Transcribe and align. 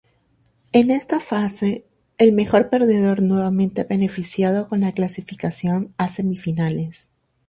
En 0.71 0.89
esta 0.89 1.19
fase, 1.19 1.85
el 2.17 2.31
mejor 2.31 2.71
perdedor 2.71 3.21
nuevamente 3.21 3.81
es 3.81 3.87
beneficiado 3.87 4.67
con 4.67 4.79
la 4.79 4.93
clasificación 4.93 5.93
a 5.99 6.07
Semifinales. 6.07 7.11